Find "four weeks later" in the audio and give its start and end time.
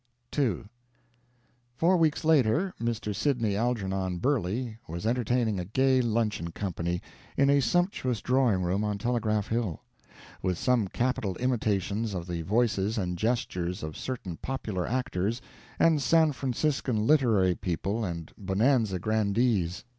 1.75-2.73